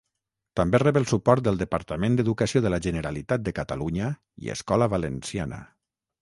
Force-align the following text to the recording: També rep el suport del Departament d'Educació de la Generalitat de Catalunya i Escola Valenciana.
També 0.59 0.77
rep 0.83 0.95
el 1.01 1.03
suport 1.11 1.43
del 1.47 1.59
Departament 1.59 2.17
d'Educació 2.19 2.63
de 2.67 2.71
la 2.75 2.79
Generalitat 2.87 3.45
de 3.49 3.53
Catalunya 3.61 4.09
i 4.47 4.53
Escola 4.57 4.91
Valenciana. 4.97 5.63